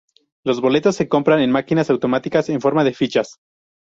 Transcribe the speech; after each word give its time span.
Los 0.43 0.61
boletos 0.61 0.95
se 0.95 1.07
compran 1.07 1.41
en 1.41 1.51
máquinas 1.51 1.91
automáticas, 1.91 2.49
en 2.49 2.59
forma 2.59 2.83
de 2.83 2.95
fichas. 2.95 3.37